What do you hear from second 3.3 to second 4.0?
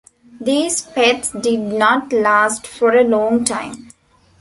time.